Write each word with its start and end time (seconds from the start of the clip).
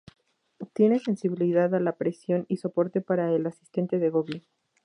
Tiene 0.73 0.97
sensibilidad 0.97 1.75
a 1.75 1.79
la 1.79 1.95
presión 1.95 2.45
y 2.47 2.57
soporte 2.57 3.01
para 3.01 3.31
el 3.35 3.45
Asistente 3.45 3.99
de 3.99 4.09
Google. 4.09 4.43